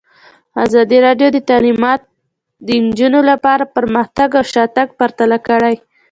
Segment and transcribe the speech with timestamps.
[0.65, 2.01] ازادي راډیو د تعلیمات
[2.67, 5.75] د نجونو لپاره پرمختګ او شاتګ پرتله کړی.